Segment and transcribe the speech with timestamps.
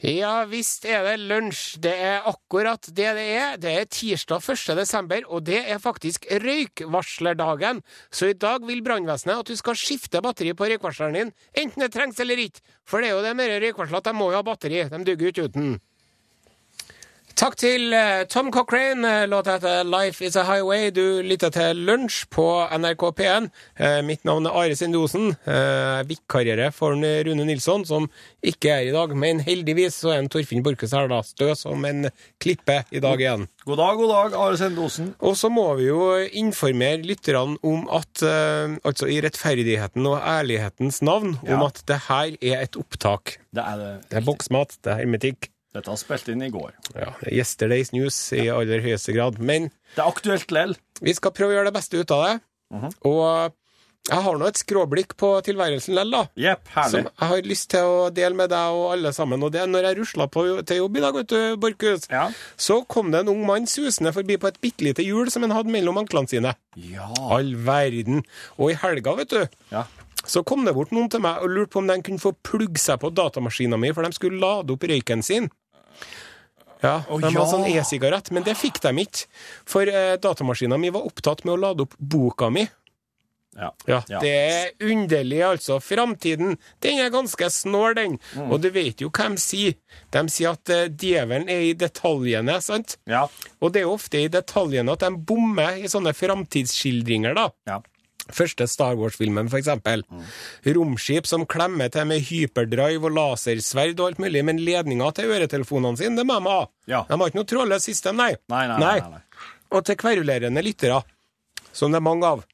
[0.00, 1.76] Ja visst er det lunsj.
[1.84, 3.58] Det er akkurat det det er.
[3.60, 4.72] Det er tirsdag 1.
[4.78, 7.82] desember, og det er faktisk røykvarslerdagen.
[8.08, 11.92] Så i dag vil brannvesenet at du skal skifte batteri på røykvarsleren din, enten det
[11.92, 12.64] trengs eller ikke.
[12.88, 14.86] For det er jo det med røykvarsler at de må jo ha batteri.
[14.88, 15.76] De duger jo ikke uten.
[17.38, 19.26] Takk til eh, Tom Cochrane.
[19.30, 20.90] Låta heter 'Life Is A Highway'.
[20.90, 22.44] Du lytter til Lunsj på
[22.78, 23.46] NRK P1.
[23.78, 25.30] Eh, mitt navn er Are Sindosen.
[25.46, 28.10] Eh, Vikarierer for Rune Nilsson, som
[28.42, 29.14] ikke er i dag.
[29.16, 31.22] Men heldigvis så er en Torfinn Borchhus her, da.
[31.22, 32.10] Stø som en
[32.40, 33.46] klippe i dag igjen.
[33.64, 35.14] God dag, god dag, Are Sendosen.
[35.20, 41.00] Og så må vi jo informere lytterne om at eh, Altså i rettferdigheten og ærlighetens
[41.02, 43.38] navn, om at det her er et opptak.
[43.54, 43.94] Det er det.
[44.10, 45.50] Det er boksmat, det er hermetikk.
[45.74, 46.72] Dette har spilt inn i går.
[46.96, 49.38] Ja, er Yesterday's news i aller høyeste grad.
[49.38, 50.76] Men Det er aktuelt lell.
[51.00, 52.40] vi skal prøve å gjøre det beste ut av det.
[52.74, 52.90] Mhm.
[53.06, 53.52] Og
[54.10, 56.24] jeg har nå et skråblikk på tilværelsen lell, da.
[56.36, 56.90] Yep, herlig.
[56.90, 59.42] Som jeg har lyst til å dele med deg og alle sammen.
[59.44, 62.30] Og det er når jeg rusla på til jobb i dag, vet du, Borchhus, Ja.
[62.56, 65.52] så kom det en ung mann susende forbi på et bitte lite hjul som han
[65.52, 66.54] hadde mellom anklene sine.
[66.76, 67.06] Ja.
[67.30, 68.24] All verden.
[68.58, 69.84] Og i helga, vet du, ja.
[70.24, 72.78] så kom det bort noen til meg og lurte på om de kunne få plugge
[72.78, 75.50] seg på datamaskina mi, for de skulle lade opp røyken sin.
[76.80, 77.36] Ja, Å, De ja.
[77.36, 79.26] hadde sånn e-sigarett, men det fikk de ikke.
[79.68, 82.66] For eh, datamaskina mi var opptatt med å lade opp boka mi.
[83.56, 83.72] Ja.
[83.84, 84.20] Ja, Ja.
[84.22, 85.80] Det er underlig, altså.
[85.82, 88.18] Framtiden, den er ganske snål, den.
[88.36, 88.52] Mm.
[88.52, 89.74] Og du vet jo hva de sier.
[90.14, 92.96] De sier at uh, djevelen er i detaljene, sant?
[93.10, 93.26] Ja.
[93.60, 97.48] Og det er ofte i detaljene at de bommer i sånne framtidsskildringer, da.
[97.68, 97.80] Ja.
[98.36, 100.04] Første Star Wars-filmen, for eksempel.
[100.66, 106.00] Romskip som klemmer til med hyperdrive og lasersverd og alt mulig, men ledninga til øretelefonene
[106.00, 106.60] sine, det må de ha.
[106.90, 107.02] Ja.
[107.08, 108.34] De har ikke noe trådløst system, nei.
[108.52, 109.50] Nei, nei, nei, nei.
[109.70, 111.02] Og til kverulerende lyttere,
[111.72, 112.46] som det er mange av,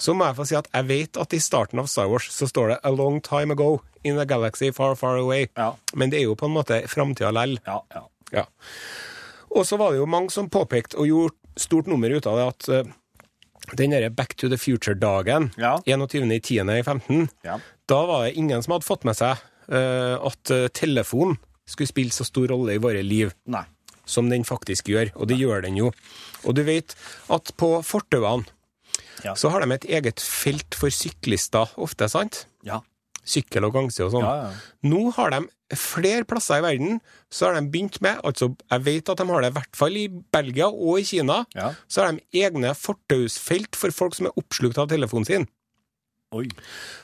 [0.00, 2.48] så må jeg få si at jeg vet at i starten av Star Wars så
[2.48, 5.48] står det 'A long time ago in a galaxy far, far away'.
[5.56, 5.74] Ja.
[5.94, 7.58] Men det er jo på en måte framtida lell.
[7.66, 8.06] Ja, ja.
[8.32, 8.44] Ja.
[9.50, 12.46] Og så var det jo mange som påpekte og gjorde stort nummer ut av det
[12.46, 12.92] at eh,
[13.76, 15.76] den derre Back to the Future-dagen, Ja.
[15.86, 17.58] 21.10.15, Ja.
[17.86, 19.36] da var det ingen som hadde fått med seg
[19.70, 23.62] uh, at eh, telefon skulle spille så stor rolle i våre liv Nei.
[24.04, 25.92] som den faktisk gjør, og det gjør den jo.
[26.44, 26.96] Og du vet
[27.30, 28.46] at på fortauene
[29.24, 29.34] Ja.
[29.34, 32.46] så har de et eget felt for syklister ofte, sant?
[32.64, 32.80] Ja.
[33.24, 34.24] Sykkel- og gangside og sånn.
[34.24, 34.52] Ja, ja.
[34.88, 35.42] Nå har de
[35.78, 37.00] flere plasser i verden,
[37.30, 39.96] så har de begynt med altså Jeg vet at de har det i hvert fall
[39.96, 41.44] i Belgia og i Kina.
[41.54, 41.72] Ja.
[41.88, 45.46] Så har de egne fortausfelt for folk som er oppslukt av telefonen sin.
[46.30, 46.44] Oi.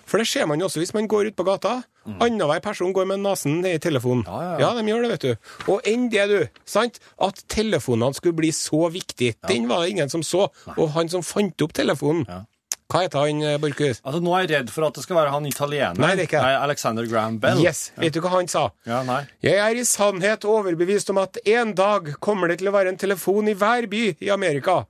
[0.07, 1.81] For det ser man jo også hvis man går ut på gata.
[2.07, 4.23] Annenhver person går med nesen ned i telefonen.
[4.29, 4.75] Ja, Ja, ja, ja.
[4.79, 5.49] de gjør det, vet du.
[5.73, 6.61] Og enn det, du.
[6.65, 7.01] sant?
[7.19, 10.47] At telefonene skulle bli så viktig, den var det ingen som så.
[10.77, 12.45] Og han som fant opp telefonen, Ja.
[12.93, 13.99] Hva heter han, eh, Borchhus?
[14.07, 15.99] Altså, nå er jeg redd for at det skal være han italieneren.
[15.99, 16.43] Nei, det er ikke.
[16.43, 17.63] Nei, Alexander Graham Bell.
[17.65, 18.69] Yes, vet du hva han sa?
[18.87, 19.25] Ja, nei.
[19.43, 23.01] Jeg er i sannhet overbevist om at en dag kommer det til å være en
[23.01, 24.85] telefon i hver by i Amerika.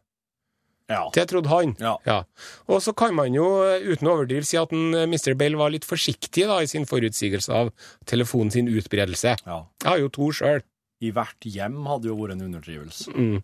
[0.88, 1.10] Ja.
[1.14, 1.72] Det trodde han.
[1.80, 2.22] Ja.
[2.70, 5.34] Og så kan man jo eh, uten å overdrive si at en, eh, Mr.
[5.34, 7.72] Bell var litt forsiktig da, i sin forutsigelse av
[8.06, 9.34] telefonen sin utbredelse.
[9.46, 9.62] ja.
[9.82, 10.62] Jeg har jo to sjøl.
[11.04, 13.12] I hvert hjem hadde jo vært en underdrivelse.
[13.12, 13.40] Mm.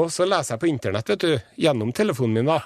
[0.00, 2.58] Og så leser jeg på internett, vet du, gjennom telefonen min, da,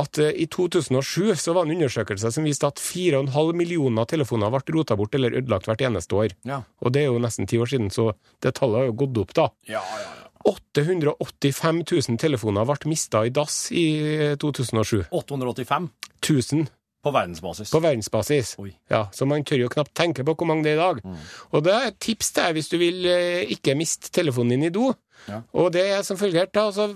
[0.00, 4.54] at eh, i 2007 så var det en undersøkelse som viste at 4,5 millioner telefoner
[4.54, 6.36] ble rota bort eller ødelagt hvert eneste år.
[6.48, 6.62] Ja.
[6.80, 8.14] Og det er jo nesten ti år siden, så
[8.44, 9.50] det tallet har jo gått opp, da.
[9.68, 10.14] Ja, ja, ja.
[10.48, 13.86] 885 000 telefoner ble mista i dass i
[14.30, 15.10] eh, 2007.
[15.12, 15.90] 885
[16.24, 16.68] 1000
[17.08, 17.72] på verdensbasis.
[17.74, 18.54] på verdensbasis.
[18.62, 18.70] Oi.
[18.92, 21.02] Ja, så man tør jo knapt tenke på hvor mange det er i dag.
[21.04, 21.18] Mm.
[21.56, 24.68] Og det er et tips til deg hvis du vil eh, ikke miste telefonen din
[24.68, 24.92] i do.
[25.28, 25.40] Ja.
[25.58, 26.86] Og det er som følger ta, altså,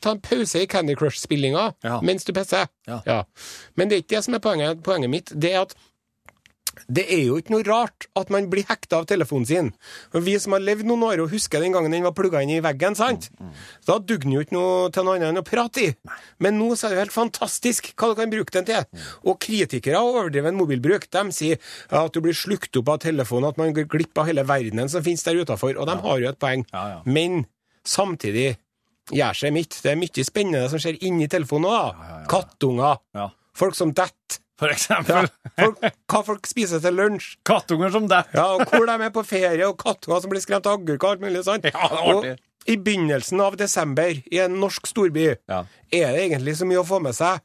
[0.00, 1.96] ta en pause i Candy Crush-spillinga Ja.
[2.06, 2.68] mens du pisser.
[2.86, 3.22] Ja.
[3.74, 4.82] Men det er ikke det som er poenget.
[4.86, 5.32] Poenget mitt.
[5.34, 5.74] Det er at
[6.88, 9.70] det er jo ikke noe rart at man blir hekta av telefonen sin.
[10.14, 12.50] Men Vi som har levd noen år og husker den gangen den var plugga inn
[12.54, 13.28] i veggen, sant?
[13.40, 13.52] Mm,
[13.86, 15.94] Da dugde den jo ikke noe til noe annet enn å prate i.
[16.40, 18.84] Men nå så er det jo helt fantastisk hva du kan bruke den til.
[18.92, 19.06] Mm.
[19.28, 21.58] Og kritikere av overdreven mobilbruk de sier
[21.90, 25.02] at du blir slukt opp av telefonen, at man går glipp av hele verdenen som
[25.04, 25.76] finnes der utafor.
[25.76, 26.64] Og de har jo et poeng.
[27.04, 27.44] Men
[27.84, 28.56] samtidig
[29.12, 29.76] gjør seg mitt.
[29.82, 32.02] Det er mye spennende som skjer inni telefonen òg.
[32.30, 33.00] Kattunger.
[33.58, 34.38] Folk som detter.
[34.58, 34.74] For Ja.
[34.74, 35.28] eksempel
[36.08, 37.36] hva folk spiser til lunsj.
[37.44, 38.24] kattunger som deg.
[38.34, 41.10] Ja, og hvor de er på ferie, og kattunger som blir skremt av agurker og
[41.16, 41.64] alt mulig sånt.
[41.64, 42.32] Ja, det artig.
[42.36, 42.38] og
[42.68, 45.64] i begynnelsen av desember, i en norsk storby, Ja.
[45.92, 47.40] er det egentlig så mye å få med seg?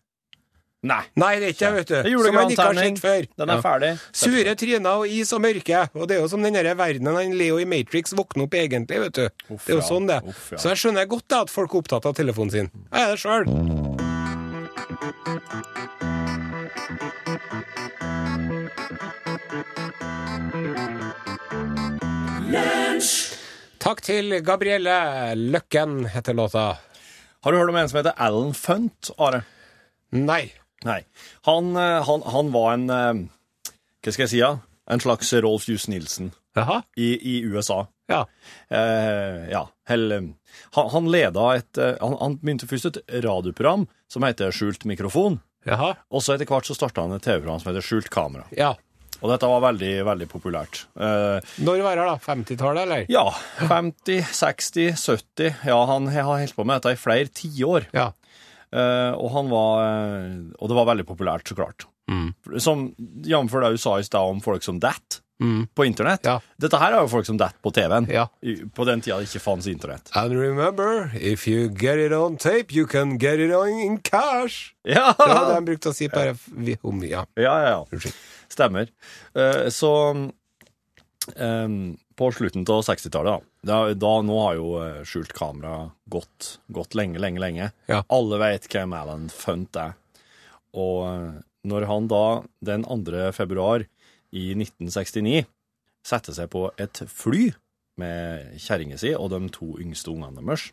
[0.83, 1.01] Nei.
[1.18, 1.95] Nei, det er ikke vet du.
[2.04, 3.25] Det Som man ikke har sett før.
[3.36, 4.00] Den er ferdig.
[4.13, 5.89] Sure tryner og is og mørke.
[5.95, 9.00] Og det er jo som den der verdenen han Leo i Matrix våkner opp egentlig,
[9.01, 9.30] vet du.
[9.56, 10.21] Uff, det er jo sånn det.
[10.30, 10.51] Uff.
[10.56, 12.69] Så jeg skjønner godt da at folk er opptatt av telefonen sin.
[12.94, 13.45] Jeg er det sjøl.
[23.87, 24.93] Takk til Gabrielle
[25.39, 26.63] Løkken, heter låta.
[27.39, 29.45] Har du hørt om en som heter Alan Funt, Are?
[30.11, 30.49] Nei.
[30.83, 30.97] Nei.
[31.47, 33.21] Han, eh, han, han var en eh,
[34.03, 34.41] Hva skal jeg si?
[34.41, 34.49] Ja?
[34.91, 36.33] En slags Rolf Jus Nilsen
[36.99, 37.85] i, i USA.
[38.11, 38.25] Ja.
[38.67, 40.19] Eh, ja, eh,
[40.75, 45.39] han, han leda et han, han begynte først et radioprogram som heter Skjult mikrofon.
[45.63, 45.93] Jaha?
[46.11, 48.49] Og så etter hvert så starta han et TV-program som heter Skjult kamera.
[48.51, 48.73] Ja.
[49.21, 50.83] Og dette var veldig, veldig populært.
[50.99, 52.15] Eh, Når var det, da?
[52.21, 53.05] 50-tallet, eller?
[53.09, 53.25] ja,
[53.67, 57.87] 50, 60, 70 Ja, han har holdt på med dette i flere tiår.
[57.97, 58.11] Ja.
[58.71, 61.87] Eh, og han var eh, Og det var veldig populært, så klart.
[62.11, 62.33] Mm.
[62.59, 62.89] Som
[63.25, 63.51] Jf.
[63.51, 65.67] det du sa i stad om folk som detter Mm.
[65.75, 66.25] på internett.
[66.25, 66.39] Ja.
[66.57, 68.07] Dette her er jo folk som detter på TV-en.
[68.09, 68.23] Ja.
[68.73, 70.09] På den tida det ikke fantes internett.
[70.17, 74.73] And remember, if you get it on tape, you can get it on in cash.
[74.81, 76.33] Ja, Det var det de brukte å si bare
[76.81, 77.21] om ja.
[77.37, 77.69] ja, ja.
[77.69, 77.85] ja.
[77.91, 78.17] Unnskyld.
[78.51, 78.89] Stemmer.
[79.35, 79.91] Eh, så
[81.35, 86.95] em, på slutten av 60-tallet, da, da, Nå har jo eh, skjult kamera gått, gått
[86.97, 87.69] lenge, lenge, lenge.
[87.91, 88.03] Ja.
[88.13, 89.94] Alle vet hvem Alan Funt er.
[90.77, 92.23] Og eh, når han da
[92.63, 93.31] den 2.
[93.35, 93.83] februar
[94.31, 95.45] i 1969
[96.07, 97.49] setter seg på et fly
[97.99, 100.69] med kjerringa si og de to yngste ungene deres,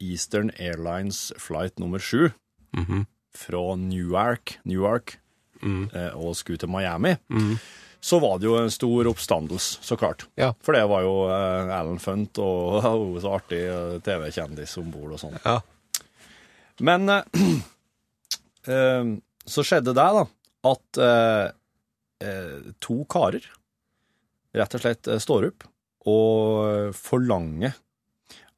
[0.00, 2.30] Eastern Airlines flight nummer sju
[2.76, 3.06] Mhm.
[3.34, 5.18] fra Newark, Newark
[5.62, 5.90] Mm.
[5.94, 7.58] eh, og skulle til Miami, Mm.
[8.00, 10.26] så var det jo en stor oppstandelse, så klart.
[10.40, 10.52] Ja.
[10.64, 12.82] For det var jo eh, Alan Funt og
[13.22, 15.36] så artig eh, TV-kjendis om bord og sånn.
[15.44, 15.58] Ja.
[16.80, 17.22] Men eh,
[19.50, 20.24] så skjedde det, da,
[20.70, 23.44] at eh, to karer
[24.56, 25.64] rett og slett står opp
[26.10, 27.72] og forlanger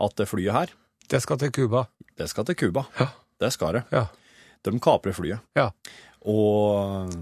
[0.02, 0.70] at det flyet her,
[1.10, 1.84] Det skal til Cuba.
[2.16, 2.84] det skal til Cuba.
[2.98, 3.08] Ja.
[3.38, 3.82] Det skal det.
[3.92, 4.06] Ja.
[4.62, 5.40] De kaprer flyet.
[5.58, 5.70] Ja.
[6.28, 7.12] Og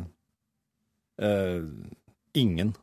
[1.22, 1.62] eh,
[2.34, 2.74] ingen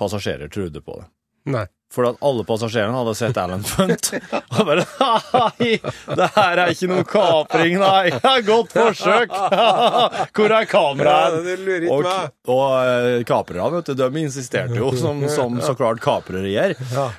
[0.00, 1.10] passasjerer trodde på det.
[1.50, 1.66] Nei.
[1.90, 4.12] For at alle passasjerene hadde sett Alan Funt.
[4.54, 5.72] Og bare Nei,
[6.14, 8.12] det her er ikke noe kapring, nei.
[8.46, 9.32] Godt forsøk!
[10.36, 11.48] Hvor er kameraet?
[11.50, 12.06] Ja, Og,
[12.54, 16.76] og eh, kaprerne, vet du, de insisterte jo, som, som så klart kaprere gjør.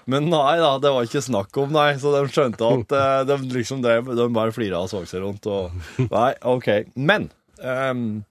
[0.08, 1.90] Men nei da, det var ikke snakk om, nei.
[2.00, 5.52] Så de skjønte at eh, de liksom drev, de bare flira og så seg rundt.
[5.52, 5.76] Og,
[6.08, 6.72] nei, OK.
[6.96, 7.28] Men
[7.60, 8.22] ehm,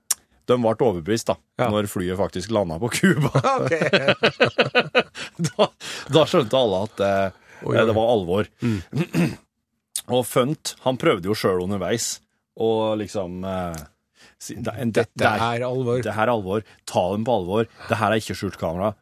[0.51, 1.69] de ble overbevist da, Ja.
[1.73, 3.31] når flyet faktisk landa på Cuba.
[3.61, 4.15] Okay.
[5.51, 5.69] da,
[6.15, 7.87] da skjønte alle at eh, Oi, eh, oi.
[7.91, 8.51] det var alvor.
[10.17, 12.19] og Funt, han prøvde jo sjøl underveis
[12.61, 12.71] å
[13.01, 13.83] liksom eh,
[14.41, 16.01] si, det, det, Dette er alvor.
[16.05, 16.65] det her er alvor.
[16.89, 17.69] Ta dem på alvor.
[17.89, 18.93] Det her er ikke skjult kamera.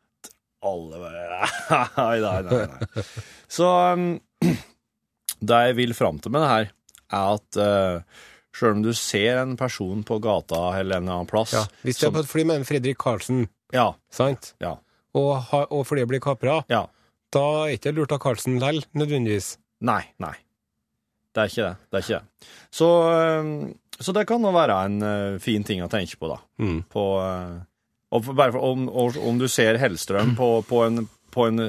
[0.68, 1.46] Alle bare
[1.98, 3.04] Nei, nei, nei.
[3.50, 4.08] Så um,
[5.48, 6.72] det jeg vil fram til med det her,
[7.14, 8.24] er at uh,
[8.58, 11.64] sjøl om du ser en person på gata eller en annen plass Ja.
[11.86, 14.76] Hvis det er på et fly med en Fredrik Karlsen, ja, sant, ja,
[15.16, 16.84] og, ha, og flyet blir kapra, ja.
[17.34, 19.56] da er ikke lurt av Karlsen likevel, nødvendigvis.
[19.88, 20.34] Nei, nei.
[21.34, 21.74] Det er ikke det.
[21.88, 22.48] Det er ikke det.
[22.74, 22.88] Så,
[23.38, 23.50] um,
[23.98, 26.38] så det kan nå være en uh, fin ting å tenke på, da.
[26.62, 26.80] Mm.
[26.90, 27.58] På, uh,
[28.14, 31.64] og for, om, om du ser Hellstrøm på, på, en, på en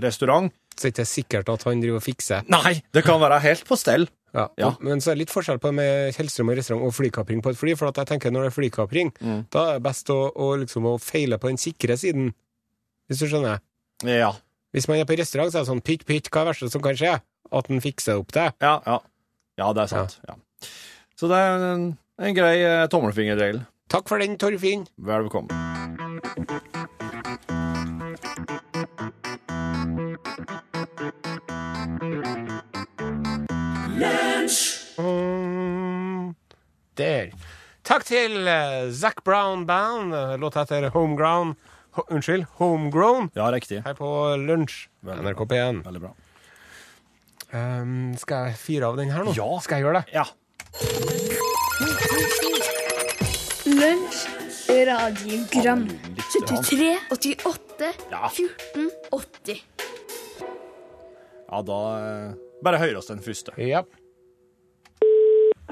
[0.00, 2.46] restaurant Så er det ikke sikkert at han driver og fikser.
[2.50, 4.08] Nei, det kan være helt på stell.
[4.34, 4.48] Ja.
[4.58, 4.72] Ja.
[4.82, 7.58] Men så er det litt forskjell på med Hellstrøm og restaurant og flykapring på et
[7.60, 7.74] fly.
[7.78, 9.44] For at jeg tenker når det er flykapring, Mm.
[9.54, 12.32] da er det best å, å, liksom, å feile på den sikre siden.
[13.08, 13.60] Hvis du skjønner?
[14.02, 14.32] Ja.
[14.74, 16.70] Hvis man er på restaurant, så er det sånn pytt, pytt, hva er det verste
[16.72, 17.20] som kan skje?
[17.54, 18.48] At den fikser opp det.
[18.64, 18.98] Ja, ja.
[19.60, 20.18] ja det er sant.
[20.26, 20.34] Ja.
[21.14, 21.86] Så det er en,
[22.18, 23.62] en grei eh, tommelfingerregel.
[23.92, 24.88] Takk for den, Torfinn.
[24.98, 25.73] Vel bekomme.
[36.96, 37.32] Der.
[37.84, 40.14] Takk til uh, Zac Brown Band.
[40.14, 41.54] eh, Låta heter Homegrown.
[41.98, 43.30] Ho, unnskyld, Homegrown.
[43.36, 43.82] Ja, riktig.
[43.84, 44.08] Her på
[44.40, 44.86] lunsj.
[45.04, 45.82] NRK P1.
[45.84, 46.14] Veldig bra.
[47.54, 49.34] Um, skal jeg fyre av den her nå?
[49.36, 49.46] Ja.
[49.62, 50.16] Skal jeg gjøre det?
[50.16, 50.24] Ja.
[53.64, 54.24] Lunsj,
[54.88, 55.84] radiogram
[56.18, 58.28] 73, 88, Ja.
[58.28, 59.62] 14, 80
[61.54, 62.32] ja, da eh,
[62.64, 63.52] Bare høyre oss den første.
[63.60, 63.82] Ja.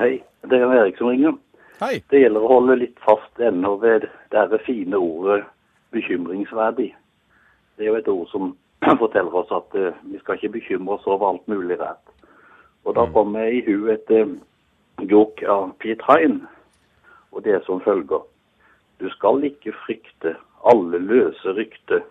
[0.02, 1.36] Hei, det er Erik som ringer.
[1.78, 2.00] Hei.
[2.10, 5.44] Det gjelder å holde litt fast ennå ved det fine ordet
[5.94, 6.88] bekymringsverdig.
[7.78, 8.48] Det er jo et ord som
[9.04, 12.02] forteller oss at uh, vi skal ikke bekymre oss over alt mulig rett.
[12.82, 14.34] Og da kommer jeg i hu et uh,
[15.06, 16.50] jokk av Pete Hine,
[17.30, 18.26] og det er som følger.
[18.98, 20.34] Du skal ikke frykte
[20.66, 22.02] alle løse rykter.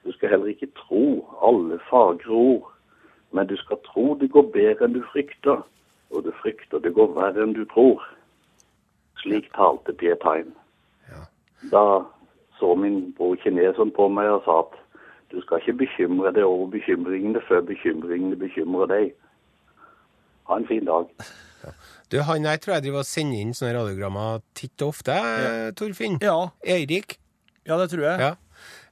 [0.00, 2.72] Du skal heller ikke tro alle fagre ord.
[3.36, 5.60] Men du skal tro det går bedre enn du frykter,
[6.10, 8.04] og du frykter det går verre enn du tror.
[9.22, 10.22] Slik talte Piet
[11.08, 11.22] Ja.
[11.72, 11.84] Da
[12.58, 14.76] så min bror kineseren på meg og sa at
[15.28, 19.10] Du skal ikke bekymre deg over bekymringene før bekymringene bekymrer deg.
[20.48, 21.04] Ha en fin dag.
[22.08, 25.68] Du, han her tror jeg driver og sender inn sånne radiogrammer titt og ofte, ja.
[25.76, 26.16] Torfinn.
[26.24, 27.18] Ja, Eirik.
[27.68, 28.20] ja det tror jeg.
[28.24, 28.30] Ja.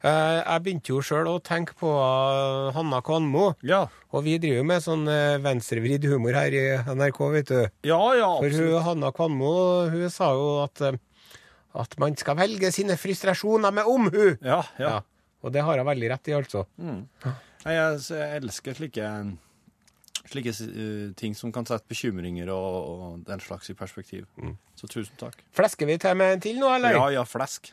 [0.05, 3.55] Eh, Jeg begynte jo sjøl å tenke på eh, Hanna Kvanmo.
[3.67, 7.63] Ja, Og vi driver jo med sånn eh, venstrevridd humor her i NRK, vet du.
[7.89, 9.55] ja, ja For hun, Hanna Kvanmo
[9.93, 10.83] hun sa jo at,
[11.77, 14.37] at man skal velge sine frustrasjoner med omhu.
[14.45, 14.93] Ja, ja.
[14.97, 15.01] Ja.
[15.47, 16.65] Og det har hun veldig rett i, altså.
[16.81, 17.03] Mm.
[17.67, 19.11] Jeg, jeg elsker slike,
[20.31, 24.27] slike uh, ting som kan sette bekymringer og, og den slags i perspektiv.
[24.79, 25.39] Så tusen takk.
[25.55, 26.97] Flesker vi til med en til nå, eller?
[26.99, 27.73] Ja, ja, flesk.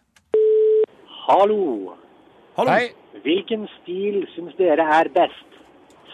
[1.26, 1.96] Hallo.
[2.54, 2.70] Hallo!
[2.70, 2.92] Hei.
[3.24, 5.56] Hvilken stil syns dere er best?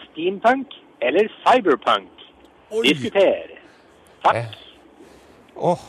[0.06, 0.72] Steampunk
[1.04, 2.08] eller cyberpunk?
[2.86, 3.50] Diskuter.
[4.24, 4.38] Takk.
[4.38, 4.54] Eh.
[5.56, 5.82] Åh,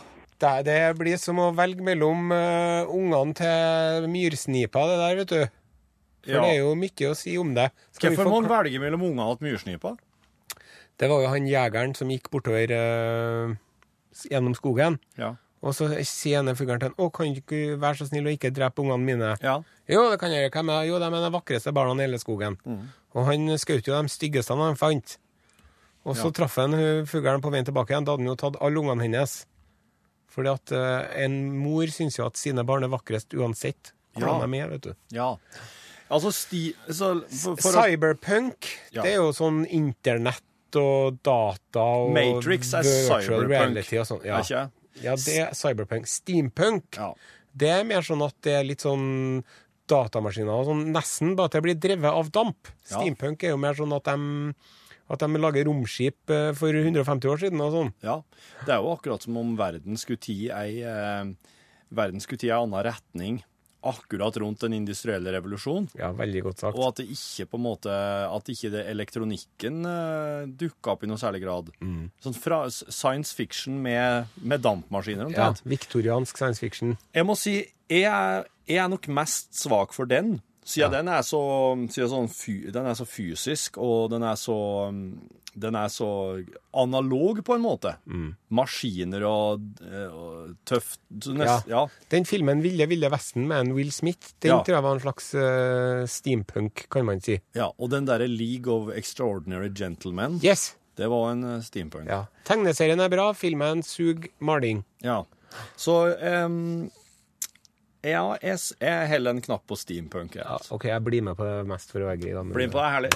[0.43, 5.41] det, det blir som å velge mellom uh, ungene til myrsnipa, det der, vet du.
[6.21, 6.41] For Ja.
[6.43, 7.69] det er jo mye å si om det.
[8.01, 9.95] Hvorfor må man velge mellom ungene til myrsnipa?
[10.99, 13.55] Det var jo han jegeren som gikk bortover uh,
[14.27, 14.99] gjennom skogen.
[15.17, 15.31] Ja.
[15.61, 18.31] Og så sier ene fuglen til han, å, kan du ikke være så snill å
[18.33, 19.27] ikke drepe ungene mine?
[19.45, 19.59] Ja.
[19.91, 20.53] Jo, det kan jeg gjøre.
[20.55, 22.57] Hvem er Jo, de er de vakreste barna i hele skogen.
[22.65, 22.87] Mm.
[23.13, 25.17] Og han skjøt jo de styggeste han fant.
[26.03, 26.31] Og så Ja.
[26.31, 26.73] traff han
[27.05, 28.05] fuglen på veien tilbake igjen.
[28.07, 29.45] Da hadde han jo tatt alle ungene hennes.
[30.31, 34.25] Fordi at uh, en mor syns jo at sine barn er vakrest uansett Ja.
[34.25, 34.93] hvordan de er, vet du.
[35.13, 35.35] ja.
[36.11, 36.73] Altså, sti...
[36.91, 39.03] Så for, for Cyberpunk, Ja.
[39.05, 43.47] det er jo sånn internett og data og Matrix er cyberpunk.
[43.47, 44.25] reality og sånn.
[44.25, 44.39] Ja.
[44.41, 44.71] Er ikke?
[45.01, 46.07] Ja, det er cyberpunk.
[46.07, 47.13] Steampunk, Ja.
[47.55, 49.43] det er mer sånn at det er litt sånn
[49.91, 52.69] datamaskiner og sånn, nesten bare at det blir drevet av damp.
[52.87, 54.53] Steampunk er jo mer sånn at de,
[55.11, 57.93] at de lager romskip eh, for 150 år siden og sånn.
[58.05, 58.21] Ja,
[58.65, 61.33] det er jo akkurat som om verden skulle ti ei, eh,
[61.91, 63.41] verden skulle ti ei anna retning
[63.81, 65.89] akkurat rundt den industrielle revolusjonen.
[65.97, 66.77] Ja, veldig godt sagt.
[66.77, 67.95] og at det ikke på en måte,
[68.27, 71.71] at ikke det elektronikken uh, dukka opp i noe særlig grad.
[71.81, 72.11] Mm.
[72.21, 76.95] Sånn fra science fiction med, med dampmaskiner Ja, viktoriansk science fiction.
[77.15, 77.57] Jeg må si,
[77.91, 80.39] jeg er, jeg er nok mest svak for den,
[80.71, 81.41] siden den er så,
[81.91, 82.29] sånn
[82.71, 84.55] den er så fysisk, og den er så,
[85.53, 86.07] den er så
[86.73, 87.93] analog på en måte.
[88.07, 88.29] Mm.
[88.55, 90.99] Maskiner og, eh, og tøft,
[91.35, 91.83] nest, ja.
[92.13, 94.61] Den filmen Ville Ville Vesten med en Will Smith, den Ja.
[94.63, 97.39] tror jeg var en slags uh, steampunk, kan man si.
[97.55, 100.75] ja, og den derre League of Extraordinary Gentlemen, Yes!
[100.97, 102.07] det var en eh, steampunk.
[102.09, 102.25] Ja.
[102.45, 104.83] Tegneserien er bra, filmen suger maling.
[105.01, 105.23] Ja.
[105.75, 106.89] Så, em,
[108.03, 110.35] ja, jeg, heller en knapp på steampunk.
[110.35, 110.57] jeg, Ja.
[110.71, 112.33] OK, jeg blir med på det mest for å være grei.
[112.33, 113.11] men- Bli med på det, herlig.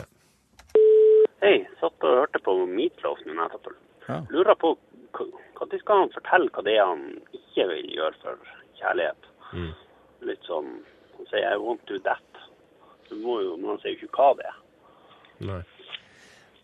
[1.41, 3.73] Hei, satt og hørte på Meatloaf nå nettopp.
[4.09, 4.21] Ja.
[4.33, 4.75] Lurer på
[5.15, 8.37] når skal han fortelle hva det er han ikke vil gjøre for
[8.79, 9.29] kjærlighet?
[9.53, 9.71] Mm.
[10.21, 10.83] Litt sånn
[11.17, 12.41] Han sier 'I won't do that'.
[13.09, 14.57] Du må jo, men han sier jo ikke hva det er.
[15.39, 15.61] Nei.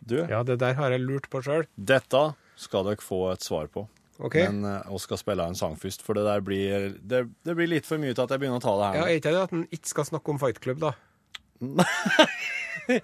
[0.06, 1.66] Du, Ja, det der har jeg lurt på sjøl.
[1.82, 3.88] dette skal dere få et svar på.
[4.22, 4.36] OK?
[4.38, 7.70] Men eh, vi skal spille en sang først, for det der blir, det, det blir
[7.72, 9.10] litt for mye til at jeg begynner å ta det Ja, her.
[9.10, 10.92] Er ikke det at en ikke skal snakke om Fight Club, da?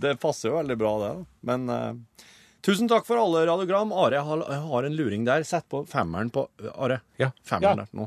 [0.00, 1.08] Det passer jo veldig bra, det.
[1.08, 1.24] da.
[1.50, 2.26] Men uh,
[2.64, 3.90] tusen takk for alle radiogram.
[3.92, 5.42] Are, jeg har, jeg har en luring der.
[5.48, 7.00] Sett på femmeren på Are.
[7.20, 7.32] Ja.
[7.44, 7.84] Femmeren Ja.
[7.84, 8.06] der nå.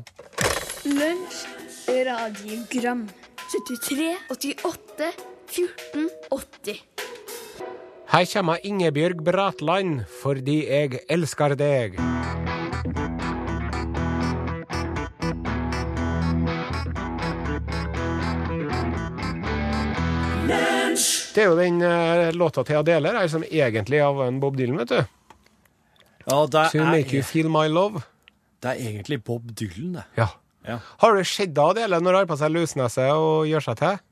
[0.88, 1.44] Lunsj,
[2.08, 3.06] radiogram
[3.52, 5.12] 73, 88,
[5.54, 6.80] 14, 80
[8.14, 11.96] Her kommer Ingebjørg Bratland, fordi jeg elsker deg.
[21.34, 24.62] Det er jo den eh, låta til Adele her, som egentlig er av en Bob
[24.62, 25.02] Dylan, vet du.
[26.30, 28.06] Ja, det To make you er, feel my love.
[28.62, 30.06] det er egentlig Bob Dylan, det.
[30.22, 30.30] Ja.
[30.62, 30.78] Ja.
[31.02, 34.04] Har du sett Adele når hun har på seg løsnese og gjør seg til?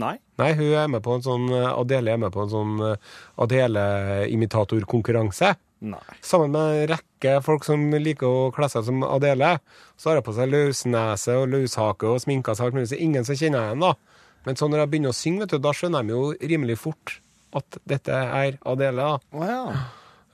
[0.00, 0.14] Nei?
[0.40, 3.16] Nei, hun er med på en sånn eh, Adele er med på en sånn eh,
[3.44, 5.50] Adele-imitatorkonkurranse.
[5.80, 6.00] Nei.
[6.24, 9.54] Sammen med en rekke folk som liker å kle seg som Adele.
[10.00, 13.26] Så har hun på seg løsnese og løshake og sminka seg alt mulig, så ingen
[13.28, 14.26] som kjenner henne, da.
[14.48, 17.18] Men så når jeg begynner å synge, vet du, da skjønner de jo rimelig fort
[17.56, 19.04] at dette er Adele.
[19.04, 19.36] da.
[19.36, 19.62] Oh, ja.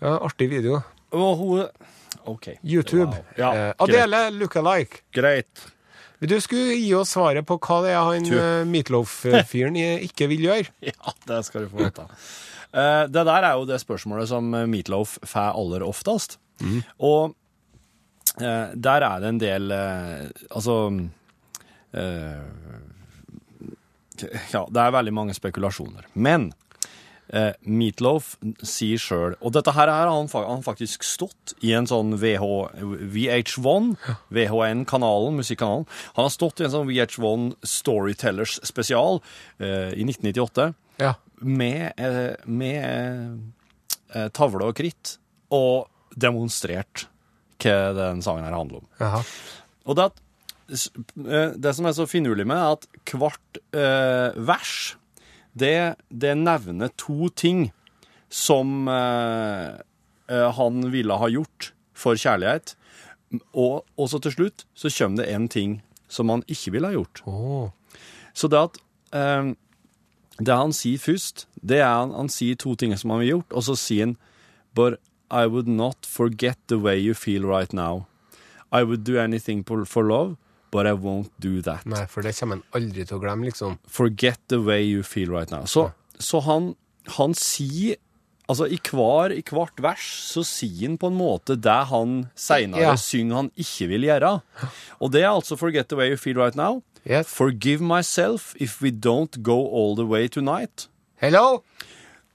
[0.03, 0.83] Ja, artig video.
[1.17, 1.65] Og hun
[2.27, 2.49] OK.
[2.63, 3.15] YouTube.
[3.15, 3.25] Wow.
[3.39, 3.73] Ja, eh.
[3.83, 5.05] Adele look-alike.
[5.15, 5.67] Greit.
[6.21, 10.71] Du skulle gi oss svaret på hva det er han eh, Meatloaf-fyren ikke vil gjøre.
[10.93, 12.07] Ja, det skal du få vite.
[12.73, 16.39] Eh, det der er jo det spørsmålet som Meatloaf får aller oftest.
[17.05, 17.35] Og
[18.41, 20.77] eh, der er det en del Altså
[24.53, 26.09] Ja, det er veldig mange spekulasjoner.
[26.15, 26.51] Men
[27.33, 32.15] eh, Meatloaf sier sjøl Og dette her har han, han faktisk stått i en sånn
[32.21, 32.45] VH,
[33.17, 33.97] VH1,
[34.35, 35.87] VHN-kanalen, musikkanalen.
[36.17, 39.21] Han har stått i en sånn VH1 Storytellers spesial
[39.59, 41.15] eh, i 1998 Ja.
[41.41, 43.41] med, eh, med
[44.15, 45.17] eh, tavle og kritt
[45.53, 47.07] og demonstrert
[47.63, 48.87] hva den sangen her handler om.
[49.01, 49.21] Aha.
[49.87, 50.23] Og det, at,
[51.25, 54.73] eh, det som er så finurlig med, er at hvert eh, vers,
[55.59, 57.71] det, det nevner to ting
[58.29, 59.79] som eh,
[60.29, 62.75] eh, han ville ha gjort for kjærlighet.
[63.57, 67.23] Og også til slutt så kommer det en ting som han ikke ville ha gjort.
[67.27, 67.71] Oh.
[68.35, 68.83] Så det at
[69.17, 69.55] eh,
[70.37, 73.53] Det han sier først, det er han, han sier to ting som han har gjort,
[73.57, 74.17] og så sier han
[74.77, 78.05] But I would not forget the way you feel right now.
[78.71, 80.37] I would do anything for love,
[80.77, 81.87] but I won't do that.
[81.89, 83.79] Nei, for det kommer en aldri til å glemme, liksom.
[83.89, 85.65] Forget the way you feel right now.
[85.65, 85.89] Så,
[86.21, 86.75] så han,
[87.19, 87.97] han sier
[88.47, 92.85] Altså, i, hver, i hvert vers så sier han på en måte det han seinere
[92.85, 92.93] Ja.
[92.95, 94.31] synger han ikke vil gjøre.
[95.03, 96.77] Og det er altså Forget the way you feel right now.
[97.03, 97.27] Yes.
[97.27, 100.87] Forgive myself if we don't go all the way tonight.
[101.19, 101.65] Hello?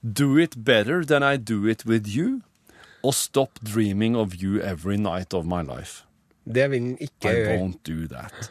[0.04, 2.42] Do it better than I do it with you.
[3.02, 6.04] Og stop dreaming of you every night of my life.
[6.44, 7.58] Det vil den ikke I gjøre.
[7.60, 8.50] won't do that.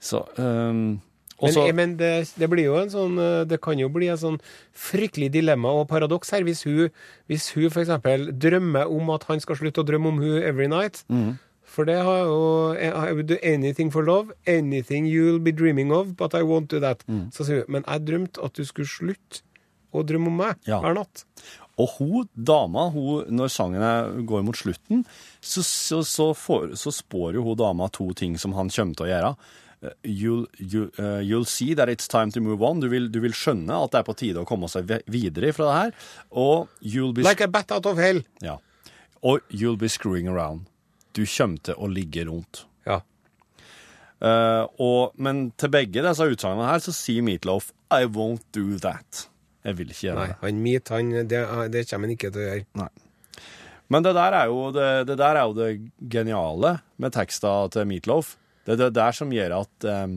[0.00, 1.00] Så um,
[1.42, 4.16] Men, også, men det, det blir jo en sånn eh, Det kan jo bli en
[4.16, 4.38] sånn
[4.72, 6.88] fryktelig dilemma og paradoks her hvis hun,
[7.28, 11.02] hvis hun eksempel drømmer om at han skal slutte å drømme om hun every night.
[11.12, 11.34] Mm.
[11.66, 16.14] For det har jo I would do anything for love, anything you'll be dreaming of,
[16.16, 17.04] but I won't do that.
[17.06, 17.26] Mm.
[17.36, 19.42] Så sier hun Men jeg drømte at du skulle slutte
[19.92, 20.80] å drømme om meg Ja.
[20.80, 21.26] hver natt.
[21.76, 25.02] Og hun, dama, hun, når sangen går mot slutten,
[25.44, 29.06] så, så, så, for, så spår jo hun dama to ting som han kommer til
[29.06, 29.32] å gjøre.
[29.84, 32.80] Uh, You'll, you, uh, you'll see that it's time to move on.
[32.80, 35.68] Du vil, du vil skjønne at det er på tide å komme seg videre fra
[35.68, 35.92] det her.
[36.32, 38.22] Og you'll be, Like a bat out of hell.
[38.40, 38.56] ja.
[39.26, 40.64] og you'll be screwing around.
[41.16, 42.64] Du kommer til å ligge rundt.
[42.86, 43.00] Ja.
[44.16, 49.26] Uh, og, men til begge disse utsagnene her så sier Meatloaf I won't do that.
[49.66, 50.38] Jeg vil ikke gjøre Nei, det.
[50.44, 51.42] han Meat, han, det,
[51.74, 52.88] det kommer han ikke til å gjøre.
[53.92, 55.68] Men det der er jo det, det, der er jo det
[56.12, 58.32] geniale med teksta til Meatloaf.
[58.66, 60.16] Det er det der som gjør at um,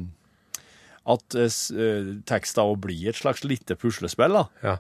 [1.10, 4.38] at uh, teksta òg blir et slags lite puslespill.
[4.38, 4.46] da.
[4.66, 4.76] Ja.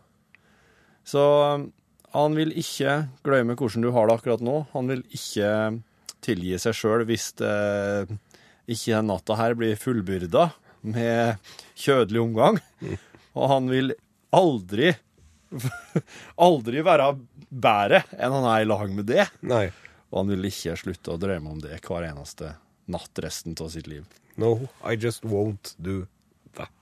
[1.07, 1.69] Så um,
[2.13, 4.63] han vil ikke glemme hvordan du har det akkurat nå.
[4.73, 5.51] Han vil ikke
[6.25, 7.53] tilgi seg sjøl hvis det
[8.69, 10.49] ikke den natta her blir fullbyrda
[10.89, 12.59] med kjødelig omgang.
[13.37, 13.93] Og han vil
[14.35, 14.93] aldri
[16.47, 17.11] aldri være
[17.49, 19.25] bedre enn han er i lag med det.
[19.41, 19.69] Nei.
[20.09, 22.55] Og han vil ikke slutte å drømme om det hver eneste
[22.89, 24.05] natt resten av sitt liv.
[24.39, 26.07] No, I just won't do
[26.57, 26.73] that.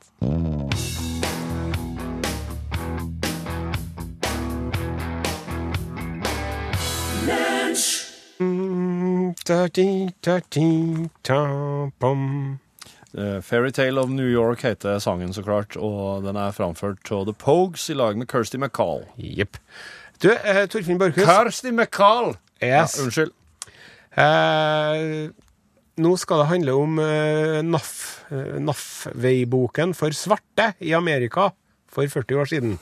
[8.40, 10.70] Mm, ta-ti, ta-ti,
[11.26, 12.60] da-bom.
[13.16, 17.34] Uh, Fairytale of New York heter sangen, så klart, og den er framført av The
[17.34, 19.58] Pogues i lag med Kirsty McCall Jepp.
[20.20, 21.24] Du, uh, Torfinn Borchhus.
[21.24, 22.98] Kirsty McCall, Yes.
[22.98, 23.34] Ja, unnskyld.
[24.18, 25.30] Uh,
[26.02, 31.52] nå skal det handle om uh, NAF-veiboken NAF-veiboken for svarte i Amerika
[31.92, 32.78] for 40 år siden.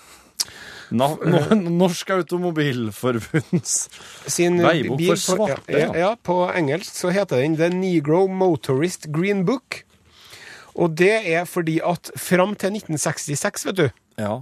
[0.96, 3.74] Na, no, Norsk Automobilforbunds
[4.30, 5.80] Sin Veibok for svarte, ja.
[5.88, 5.92] ja.
[6.00, 6.12] ja.
[6.16, 9.84] På engelsk så heter den The Negro Motorist Green Book.
[10.76, 14.42] Og det er fordi at fram til 1966, vet du, Ja.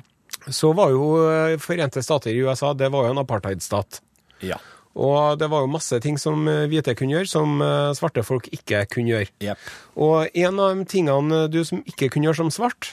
[0.50, 4.00] så var jo eh, Forente stater i USA det var jo en apartheidstat.
[4.42, 4.58] Ja.
[4.96, 8.46] Og det var jo masse ting som eh, hvite kunne gjøre, som eh, svarte folk
[8.54, 9.30] ikke kunne gjøre.
[9.42, 9.58] Yep.
[10.06, 12.92] Og en av de tingene du som ikke kunne gjøre som svart,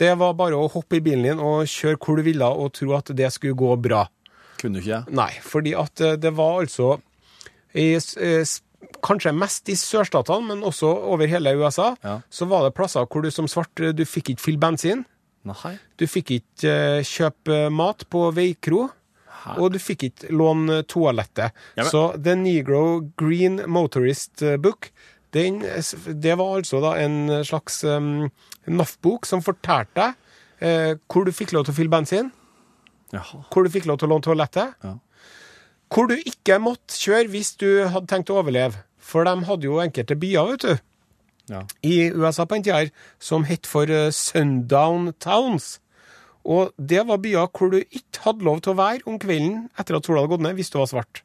[0.00, 2.92] det var bare å hoppe i bilen din og kjøre hvor du ville og tro
[2.96, 4.06] at det skulle gå bra.
[4.60, 5.02] Kunne du ikke?
[5.12, 6.94] Nei, fordi at eh, det var altså
[7.74, 8.60] i, eh, s-
[9.02, 12.20] Kanskje mest i sørstatene, men også over hele USA, Ja.
[12.30, 15.04] så var det plasser hvor du som svart du fikk ikke fylle bensin.
[15.44, 15.78] Nei.
[15.98, 18.90] Du fikk ikke eh, kjøpe mat på veikro.
[19.58, 21.50] Og du fikk ikke låne toalettet.
[21.74, 24.92] Ja, Så The Negro Green Motorist eh, Book,
[25.34, 25.82] den, eh,
[26.14, 28.28] det var altså da en slags um,
[28.70, 30.14] NAF-bok som fortalte deg
[30.62, 32.30] eh, hvor du fikk lov til å fylle bensin,
[33.12, 33.42] Jaha.
[33.50, 34.94] hvor du fikk lov til å låne toalettet, Ja.
[35.92, 38.80] Hvor du ikke måtte kjøre hvis du hadde tenkt å overleve.
[39.02, 40.78] For de hadde jo enkelte byer, vet du,
[41.50, 41.62] Ja.
[41.82, 45.80] i USA på den tida som het for eh, Sundown Towns.
[46.44, 49.98] Og det var byer hvor du ikke hadde lov til å være om kvelden etter
[49.98, 51.22] at sola hadde gått ned, hvis du var svart.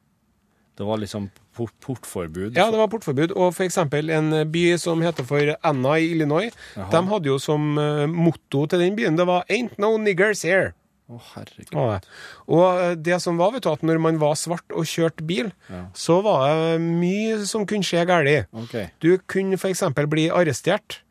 [0.78, 2.58] Det var liksom port portforbud.
[2.58, 3.32] Ja, det var portforbud.
[3.34, 8.06] Og eksempel en by som heter for Anna i Illinois, de hadde jo som eh,
[8.06, 10.74] motto til den byen, det var 'Ain't no niggers here'.
[11.08, 12.08] Å, herregud.
[12.52, 15.54] Og eh, det som var, vet du, at når man var svart og kjørte bil,
[15.96, 18.50] så var det mye som kunne skje galt.
[18.66, 18.90] Okay.
[19.00, 19.86] Du kunne f.eks.
[20.12, 21.02] bli arrestert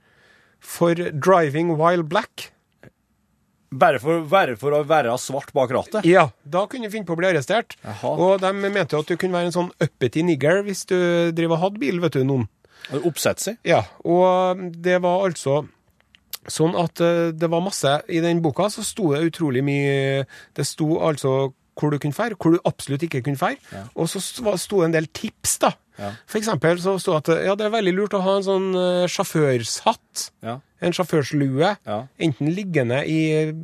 [0.61, 2.51] for driving while black.
[3.77, 6.07] Bare for, bare for å være svart bak rattet?
[6.07, 7.75] Ja, da kunne du finne på å bli arrestert.
[7.85, 8.13] Aha.
[8.13, 10.97] Og de mente jo at du kunne være en sånn uppety nigger hvis du
[11.37, 12.47] driver og hadde bil, vet du, noen.
[13.01, 13.57] Oppsett seg?
[13.67, 15.65] Ja, og det var altså
[16.53, 20.67] sånn at eh, det var masse I den boka så sto det utrolig mye Det
[20.67, 23.83] sto altså hvor du kunne fære, hvor du absolutt ikke kunne fære.
[24.01, 25.75] Og så sto det en del tips, da.
[26.01, 26.13] Ja.
[26.29, 28.71] For eksempel så sto det at ja, det er veldig lurt å ha en sånn
[28.77, 30.27] eh, sjåførshatt.
[30.45, 30.59] Ja.
[30.85, 31.71] En sjåførslue.
[31.89, 31.99] Ja.
[32.21, 33.19] Enten liggende i,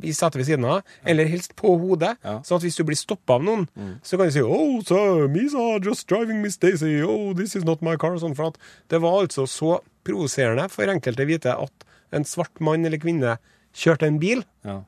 [0.05, 2.15] i setet ved siden av, eller helst på hodet.
[2.21, 2.39] Ja.
[2.39, 2.43] Mm.
[2.47, 3.65] Sånn at hvis du blir stoppa av noen,
[4.05, 6.99] så kan du si Oh, sir, Misa just driving Miss Daisy.
[7.05, 8.17] Oh, this is not my car.
[8.21, 8.61] Sånn, for at
[8.93, 13.37] det var altså så provoserende for enkelte vite at en svart mann eller kvinne
[13.73, 14.81] kjørte en bil, Ja.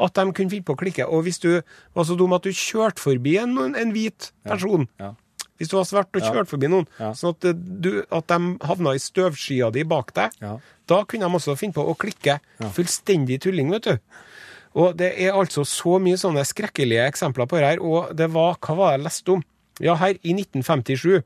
[0.00, 1.06] at de kunne finne på å klikke.
[1.08, 1.62] Og hvis du
[1.94, 5.14] var så dum at du kjørte forbi en, en hvit person Ja.
[5.60, 7.44] Hvis du var svart og kjørte forbi noen, sånn at,
[7.84, 10.54] du, at de havna i støvskya di bak deg, Ja.
[10.88, 12.38] da kunne de også finne på å klikke.
[12.72, 13.98] Fullstendig tulling, vet du.
[14.74, 17.82] Og det er altså så mye sånne skrekkelige eksempler på det her.
[17.84, 19.42] Og det var Hva var det jeg leste om?
[19.80, 21.22] Ja, her i 1957.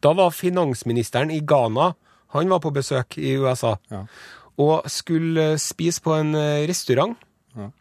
[0.00, 1.94] Da var finansministeren i Ghana
[2.36, 3.76] Han var på besøk i USA.
[3.90, 4.04] Ja.
[4.58, 7.16] Og skulle spise på en restaurant,
[7.56, 7.72] restaurant.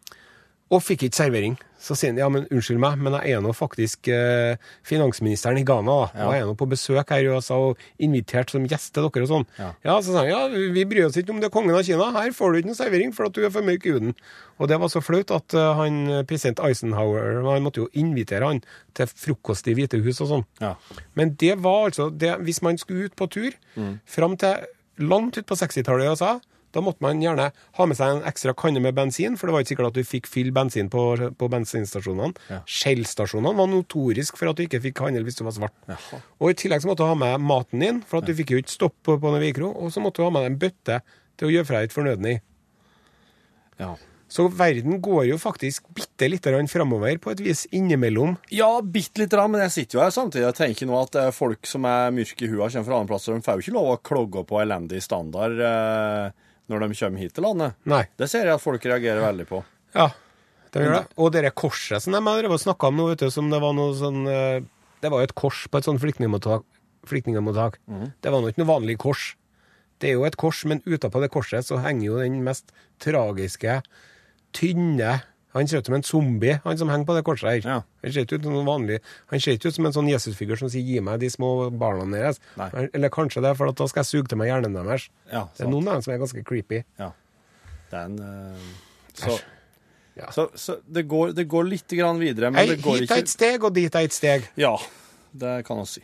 [0.70, 1.58] Og fikk ikke servering.
[1.82, 5.66] Så sier han ja, men unnskyld meg, men jeg er nå faktisk eh, finansministeren i
[5.68, 5.98] Ghana.
[6.14, 6.26] da.
[6.26, 9.28] Og jeg er nå på besøk her i USA og invitert som gjest til dere
[9.28, 9.48] og sånn.
[9.60, 9.72] Ja.
[10.02, 10.42] så sa han ja,
[10.74, 12.10] vi bryr oss ikke om det er kongen av Kina.
[12.18, 14.16] Her får du ikke noe servering for at du er for mørk i huden.
[14.58, 18.64] Og det var så flaut at eh, han, president Eisenhower han måtte jo invitere han
[18.98, 20.48] til frokost i Hvite hus og sånn.
[20.64, 20.74] Ja.
[21.20, 23.54] Men det var altså det, Hvis man skulle ut på tur
[24.10, 24.66] fram til
[24.98, 26.38] langt ut på 60-tallet i USA,
[26.78, 29.66] da måtte man gjerne ha med seg en ekstra kanne med bensin, for det var
[29.66, 31.04] ikke sikkert at du fikk fylle bensin på,
[31.38, 32.38] på bensinstasjonene.
[32.54, 32.60] Ja.
[32.70, 35.78] Shell-stasjonene var notorisk for at du ikke fikk handle hvis du var svart.
[35.90, 36.22] Jaha.
[36.38, 38.62] Og i tillegg så måtte du ha med maten din, for at du fikk jo
[38.62, 41.02] ikke stopp på, vikro, og så måtte du ha med deg en bøtte
[41.38, 42.38] til å gjøre fra deg et fornødne i.
[43.82, 43.96] Ja.
[44.28, 48.36] Så verden går jo faktisk bitte lite grann framover på et vis innimellom.
[48.52, 51.70] Ja, bitte litt, men jeg sitter jo her samtidig og tenker nå at eh, folk
[51.70, 54.02] som er myrke i huet, kommer fra andre plasser, de får jo ikke lov å
[54.10, 57.76] klogge på elendig standard eh, når de kommer hit til landet.
[57.88, 58.04] Nei.
[58.20, 59.62] Det ser jeg at folk reagerer veldig på.
[59.96, 60.10] Ja,
[60.74, 61.04] det gjør det.
[61.18, 62.22] Og det korset som de
[62.62, 64.66] snakka om nå, vet du, som det var noe sånn eh,
[65.02, 66.66] Det var jo et kors på et sånt flyktningmottak.
[67.08, 67.80] flyktningmottak.
[68.22, 69.36] Det var nå ikke noe vanlig kors.
[70.02, 73.80] Det er jo et kors, men utapå det korset så henger jo den mest tragiske,
[74.54, 75.22] tynne
[75.58, 77.68] Han ser ut som en zombie, han som henger på det korset her.
[77.68, 77.78] Ja.
[78.06, 79.00] Han ser ikke ut som en vanlig
[79.32, 82.06] Han ser ikke ut som en sånn Jesusfigur som sier 'gi meg de små barna
[82.14, 82.40] deres'.
[82.58, 82.90] Nei.
[82.94, 85.10] Eller kanskje det, for at da skal jeg suge til meg hjernen deres.
[85.32, 86.84] Ja, Det er noen av dem som er ganske creepy.
[87.00, 87.12] Ja.
[87.92, 88.56] Det er en uh,
[89.14, 89.40] Så,
[90.18, 90.32] Ja.
[90.32, 93.18] så, så det, går, det går litt grann videre, men Hei, det går hit er
[93.18, 94.48] et steg, og dit er et steg.
[94.58, 94.76] Ja,
[95.34, 96.02] det kan vi si.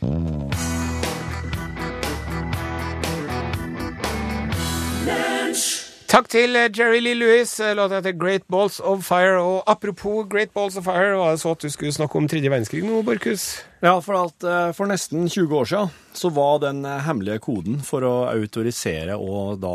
[6.13, 7.55] Takk til eh, Jerry Lee Lewis.
[7.59, 9.39] eh, Låta heter Great Balls of Fire.
[9.41, 12.51] Og apropos Great Balls of Fire, var det så at du skulle snakke om tredje
[12.53, 13.47] verdenskrig nå, Borchhus?
[13.81, 18.05] Ja, for at eh, for nesten 20 år siden så var den hemmelige koden for
[18.05, 19.73] å autorisere og da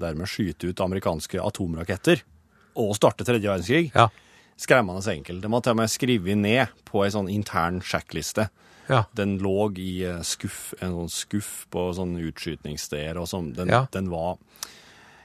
[0.00, 2.22] dermed skyte ut amerikanske atomraketter
[2.80, 4.08] og starte tredje verdenskrig Ja.
[4.56, 5.42] skremmende enkel.
[5.42, 8.48] Det måtte til og med skrevet ned på ei sånn intern sjekkliste.
[8.88, 9.04] Ja.
[9.16, 13.52] Den lå i skuff, en sånn skuff på sånn utskytningssteder og sånn.
[13.54, 13.84] Den, Ja.
[13.92, 14.38] den var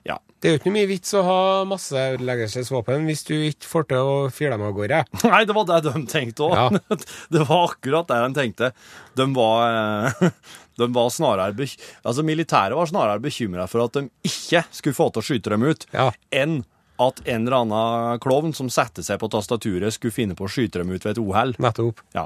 [0.09, 0.17] Ja.
[0.39, 4.15] Det er jo ikke mye vits å ha masseødeleggelsesvåpen hvis du ikke får til å
[4.33, 5.01] fyre dem av gårde.
[5.27, 6.55] Nei, det var det de tenkte òg.
[6.55, 6.97] Ja.
[7.35, 8.71] Det var akkurat det de tenkte.
[9.19, 9.75] De var,
[10.23, 10.31] eh,
[10.81, 15.21] de var snarere Altså, militæret var snarere bekymra for at de ikke skulle få til
[15.21, 16.09] å skyte dem ut, Ja.
[16.31, 16.61] enn
[16.99, 20.81] at en eller annen klovn som satte seg på tastaturet, skulle finne på å skyte
[20.81, 21.53] dem ut ved et uhell.
[21.61, 22.01] Nettopp.
[22.15, 22.25] Ja.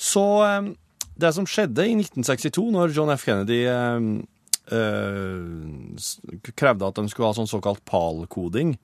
[0.00, 0.70] Så eh,
[1.20, 3.26] det som skjedde i 1962, når John F.
[3.28, 3.98] Kennedy eh,
[6.56, 8.74] krevde at de skulle ha sånn såkalt PAL-koding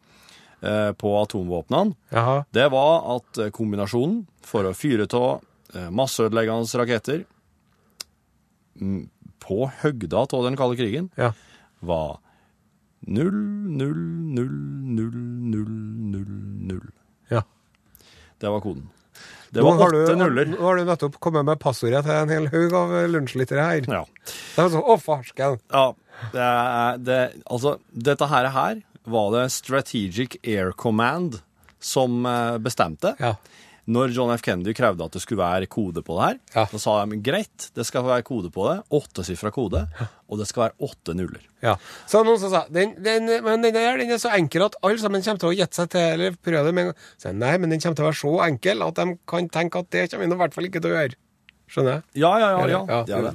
[0.60, 2.44] eh, på atomvåpnene, Jaha.
[2.52, 5.40] det var at eh, kombinasjonen for å fyre av
[5.74, 7.24] eh, masseødeleggende raketter
[9.40, 11.32] på høgda av den kalde krigen Ja.
[11.80, 12.18] var
[13.08, 13.94] 0, 0,
[14.36, 14.48] 0,
[14.96, 15.10] 0,
[15.50, 15.64] 0,
[16.12, 16.24] 0,
[16.68, 16.80] 0.
[17.32, 17.42] ja.
[18.40, 18.88] Det var koden.
[19.50, 20.46] Det var har åtte nuller.
[20.52, 23.88] Nå har du nettopp kommet med passordet til en hel haug av lunsjlyttere her.
[23.90, 24.04] Ja.
[24.30, 25.58] Det er sånn, å, farsken.
[25.74, 25.86] Ja,
[26.34, 26.48] det
[27.06, 31.40] det, Altså, dette her, her var det Strategic Air Command
[31.80, 33.14] som eh, bestemte.
[33.18, 33.34] Ja.
[33.90, 34.42] Når John F.
[34.46, 36.64] Kennedy krevde at det skulle være kode på det her, Ja.
[36.70, 39.82] så sa de greit, det skal være kode på det, åttesifra kode,
[40.30, 41.42] og det skal være åtte nuller.
[41.64, 41.74] Ja.
[42.08, 44.98] Så noen som sa den, den, men den der den er så enkel at alle
[45.02, 47.02] sammen kommer til å gjette seg til eller prøve det med en gang.
[47.18, 49.90] Så nei, men den kommer til å være så enkel at de kan tenke at
[49.90, 51.18] det kommer vi i hvert fall ikke til å gjøre.
[51.70, 52.02] Skjønner jeg?
[52.24, 52.80] Ja, ja, ja.
[52.88, 53.34] ja, Ja,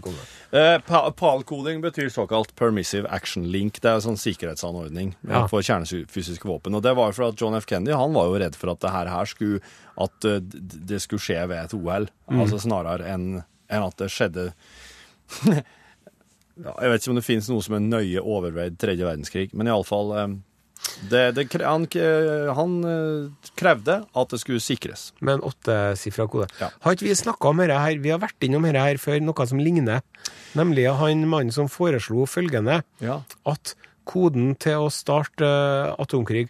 [0.55, 3.81] Eh, PAL-koding betyr såkalt permissive action link.
[3.83, 5.41] Det er en sånn sikkerhetsanordning eh, Ja.
[5.51, 6.75] for kjernefysiske våpen.
[6.77, 7.65] Og det var jo for at John F.
[7.67, 9.59] Kennedy han var jo redd for at det her, her skulle
[9.99, 12.07] at eh, det skulle skje ved et OL.
[12.31, 12.39] Mm.
[12.45, 14.51] Altså snarere enn en at det skjedde
[16.55, 20.13] Jeg vet ikke om det finnes noe som er nøye overveid tredje verdenskrig, men iallfall
[20.15, 20.27] eh,
[21.09, 21.87] det, det, han,
[22.57, 25.09] han eh, krevde at det skulle sikres.
[25.19, 26.47] Med en åttesifra kode.
[26.61, 26.69] Ja.
[26.83, 27.99] Har ikke vi snakka om dette her?
[28.03, 30.05] Vi har vært innom dette her før, noe som ligner.
[30.57, 32.81] Nemlig han mannen som foreslo følgende.
[33.03, 33.21] Ja.
[33.49, 36.47] At koden til å starte eh, atomkrig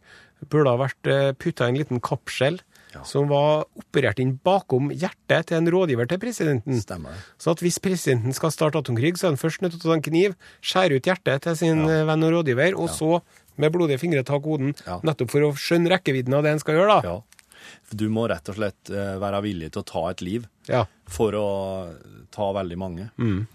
[0.52, 2.60] burde ha vært uh, putta i en liten kapsel
[3.04, 6.78] som var operert inn bakom hjertet til en rådgiver til presidenten.
[6.80, 7.18] Stemmer.
[7.42, 9.98] Så at hvis presidenten skal starte atomkrig, så er han først nødt til å ta
[9.98, 13.20] en kniv, skjære ut hjertet til sin eh, venn og rådgiver, og så
[13.58, 15.00] med blodige fingre ta koden, Ja.
[15.04, 17.14] nettopp for å skjønne rekkevidden av det en skal gjøre, da.
[17.16, 17.22] Ja.
[17.96, 20.86] Du må rett og slett eh, være villig til å ta et liv Ja.
[21.08, 21.48] for å
[22.32, 23.10] ta veldig mange.
[23.18, 23.48] Mm.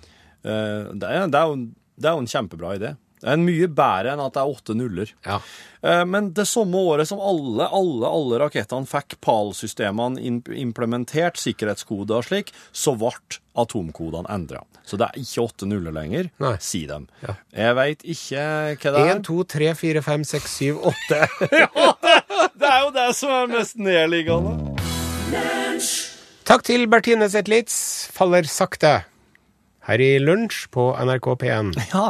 [0.42, 1.56] det, er, det, er jo,
[2.00, 2.94] det er jo en kjempebra idé.
[3.20, 5.10] Det er mye bedre enn at det er åtte nuller.
[5.26, 5.36] Ja.
[5.84, 10.20] Eh, Men det samme året som alle, alle, alle rakettene fikk PAL-systemene
[10.56, 13.12] implementert, sikkerhetskoder og slik, så ble
[13.60, 14.62] atomkodene endra.
[14.88, 16.54] Så det er ikke åtte nuller lenger, Nei.
[16.64, 17.04] si dem.
[17.22, 17.34] Ja.
[17.54, 18.44] Jeg veit ikke
[18.80, 19.12] hva det er.
[19.18, 21.20] 1, 2, 3, 4, 5, 6, 7, 8.
[22.60, 24.56] Det er jo det som er mest nedliggende.
[26.48, 27.76] Takk til Bertine Zetlitz.
[28.14, 28.96] Faller sakte.
[29.86, 31.70] Her i lunsj på NRK P1.
[31.92, 32.08] Ja.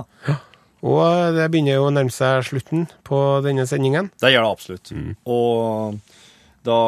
[0.86, 4.10] Og det begynner jo å nærme seg slutten på denne sendingen.
[4.20, 4.92] Det gjør det absolutt.
[5.28, 5.98] Og
[6.66, 6.80] da,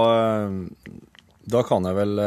[1.48, 2.20] da kan jeg vel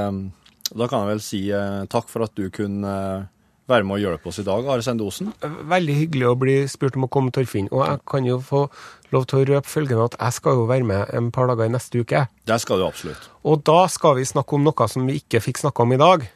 [0.75, 3.25] Da kan jeg vel si eh, takk for at du kunne eh,
[3.69, 5.31] være med og hjelpe oss i dag, Are Sendosen.
[5.41, 7.69] Veldig hyggelig å bli spurt om å komme, Torfinn.
[7.73, 8.65] Og jeg kan jo få
[9.13, 11.73] lov til å røpe følgende at jeg skal jo være med en par dager i
[11.73, 12.25] neste uke.
[12.45, 13.29] Det skal du absolutt.
[13.45, 16.27] Og da skal vi snakke om noe som vi ikke fikk snakke om i dag.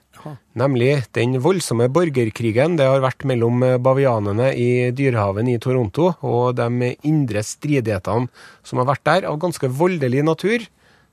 [0.60, 6.94] Nemlig den voldsomme borgerkrigen det har vært mellom bavianene i Dyrehaven i Toronto og de
[7.08, 8.28] indre stridighetene
[8.68, 10.66] som har vært der, av ganske voldelig natur.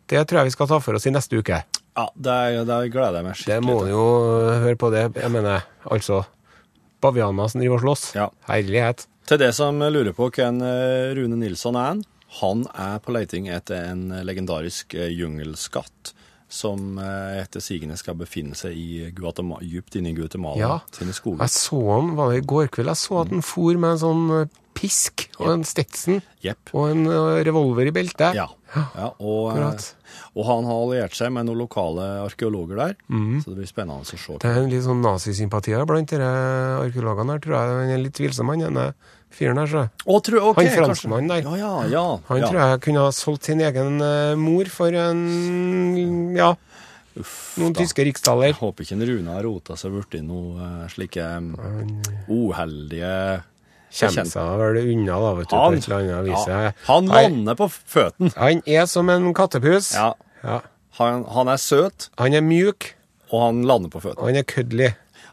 [0.06, 1.62] Det tror jeg vi skal ta for oss i neste uke.
[1.96, 2.38] Ja, det,
[2.68, 3.54] det gleder jeg meg skikkelig.
[3.54, 4.06] Det må du jo
[4.64, 5.06] høre på det.
[5.16, 6.24] Jeg mener, altså
[7.02, 8.04] Bavianer som driver og slåss.
[8.18, 8.28] Ja.
[8.50, 9.06] Herlighet.
[9.26, 12.02] Til det som lurer på hvem eh, Rune Nilsson er,
[12.40, 16.12] han er på leiting etter en legendarisk eh, jungelskatt
[16.48, 20.76] som eh, etter sigende skal befinne seg i Guatemala, dypt inne i Guatemala Ja.
[20.94, 21.42] sine skoger.
[21.42, 24.02] Jeg så han, var det i går kveld, jeg så at han for med en
[24.04, 26.70] sånn eh, pisk og en Stetson yep.
[26.76, 28.36] og en eh, revolver i beltet.
[28.38, 28.46] Ja.
[28.76, 29.56] ja og,
[30.36, 33.42] og han har alliert seg med noen lokale arkeologer der, mm.
[33.42, 34.38] så det blir spennende å se.
[34.38, 37.78] Det er en litt sånn nazisympati blant de arkeologene her, tror jeg.
[37.80, 38.90] Han er litt tvilsom, han ene
[39.36, 39.86] fyren her, så.
[40.04, 41.42] Å, tror, okay, Han franskmannen der.
[41.46, 42.04] Ja, ja, ja.
[42.28, 45.24] Han tror jeg kunne ha solgt sin egen eh, mor for en
[46.36, 46.54] ja,
[47.16, 47.80] noen da.
[47.80, 48.50] tyske riksdaler.
[48.50, 51.92] Jeg håper ikke Rune har rota seg borti noen eh, slike mm,
[52.32, 53.12] uheldige
[53.96, 56.46] Kommer seg vel unna, da, vet du, på Han, et eller annet vis.
[56.50, 58.32] ja, han lander på føttene.
[58.36, 59.92] Han er som en kattepus.
[59.96, 60.10] Ja.
[60.42, 60.58] Ja.
[60.98, 62.90] Han, han er søt, Han er mjuk,
[63.30, 64.26] og han lander på føttene.
[64.28, 64.90] han er køddelig.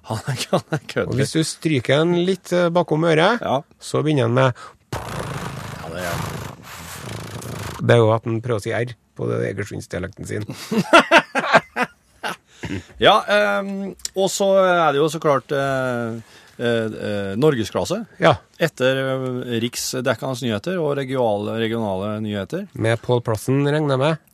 [0.09, 3.61] Han er, han er Og hvis du stryker han litt eh, bakom øret, Ja.
[3.79, 4.53] så begynner han med
[4.93, 6.17] ja, det er
[7.83, 10.43] Det er jo at han prøver å si R på egersundsdialekten sin.
[12.97, 16.13] Ja, ehm, og så er det jo så klart eh,
[16.63, 17.97] eh, norgesklasse.
[18.23, 18.37] Ja.
[18.63, 19.01] Etter
[19.61, 22.63] riksdekkende nyheter og regionale, regionale nyheter.
[22.79, 24.29] Med Pål Plassen, regner jeg med.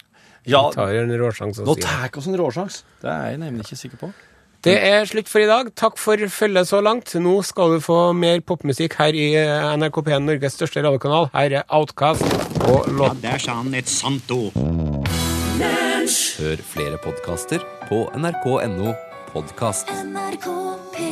[0.49, 2.77] Ja, Tar en råsjanse nå tar jeg oss en råsjans.
[3.01, 4.11] Det er jeg nemlig ikke sikker på.
[4.59, 5.69] Det er slutt for i dag.
[5.79, 7.13] Takk for følget så langt.
[7.15, 11.29] Nå skal du få mer popmusikk her i eh, NRK P1, Norges største radiokanal.
[11.31, 12.27] Her er Outcast
[12.67, 14.57] og låt Der sa han et sant ord.
[16.39, 18.95] Hør flere podkaster på nrk.no
[19.31, 19.91] podkast.
[20.11, 21.08] NRK